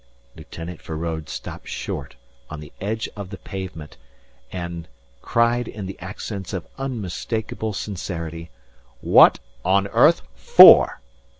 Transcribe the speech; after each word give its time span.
Lieutenant 0.35 0.81
Feraud 0.81 1.29
stopped 1.29 1.67
short 1.67 2.15
on 2.49 2.59
the 2.59 2.73
edge 2.81 3.07
of 3.15 3.29
the 3.29 3.37
pavement 3.37 3.97
and 4.51 4.87
cried 5.21 5.67
in 5.67 5.85
the 5.85 5.99
accents 5.99 6.53
of 6.53 6.65
unmistakable 6.79 7.71
sincerity: 7.73 8.49
"What 9.01 9.37
on 9.63 9.85
earth 9.89 10.23
for?" 10.33 11.01